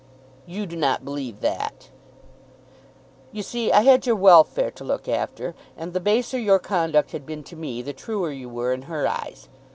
"You 0.47 0.65
do 0.65 0.75
not 0.75 1.05
believe 1.05 1.41
that." 1.41 1.91
"You 3.31 3.43
see 3.43 3.71
I 3.71 3.81
had 3.81 4.07
your 4.07 4.15
welfare 4.15 4.71
to 4.71 4.83
look 4.83 5.07
after; 5.07 5.53
and 5.77 5.93
the 5.93 5.99
baser 5.99 6.39
your 6.39 6.57
conduct 6.57 7.11
had 7.11 7.23
been 7.23 7.43
to 7.43 7.55
me, 7.55 7.83
the 7.83 7.93
truer 7.93 8.31
you 8.31 8.49
were 8.49 8.73
in 8.73 8.81
her 8.89 9.07
eyes. 9.07 9.47